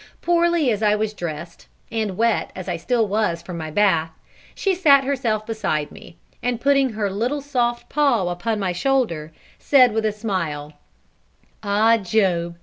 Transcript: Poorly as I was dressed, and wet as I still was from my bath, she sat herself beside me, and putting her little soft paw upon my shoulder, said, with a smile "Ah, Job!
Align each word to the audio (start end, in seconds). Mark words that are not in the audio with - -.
Poorly 0.19 0.71
as 0.71 0.81
I 0.81 0.95
was 0.95 1.13
dressed, 1.13 1.67
and 1.91 2.17
wet 2.17 2.49
as 2.55 2.67
I 2.67 2.75
still 2.75 3.07
was 3.07 3.43
from 3.43 3.55
my 3.59 3.69
bath, 3.69 4.09
she 4.55 4.73
sat 4.73 5.03
herself 5.03 5.45
beside 5.45 5.91
me, 5.91 6.17
and 6.41 6.59
putting 6.59 6.93
her 6.93 7.11
little 7.11 7.39
soft 7.39 7.87
paw 7.87 8.29
upon 8.29 8.59
my 8.59 8.71
shoulder, 8.71 9.31
said, 9.59 9.93
with 9.93 10.07
a 10.07 10.11
smile 10.11 10.73
"Ah, 11.61 11.97
Job! 11.97 12.57